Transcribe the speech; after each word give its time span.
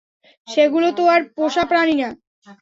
সেগুলো 0.47 0.87
তো 0.91 1.03
আর 1.07 1.21
পোষা 1.35 1.63
প্রাণী 1.65 1.95
না। 1.95 2.09